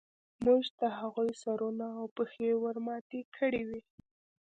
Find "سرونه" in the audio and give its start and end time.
1.43-1.85